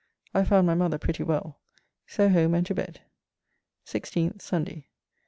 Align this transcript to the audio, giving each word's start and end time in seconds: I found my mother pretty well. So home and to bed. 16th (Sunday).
I 0.33 0.43
found 0.45 0.65
my 0.65 0.73
mother 0.73 0.97
pretty 0.97 1.21
well. 1.21 1.59
So 2.07 2.27
home 2.27 2.55
and 2.55 2.65
to 2.65 2.73
bed. 2.73 3.01
16th 3.85 4.41
(Sunday). 4.41 4.87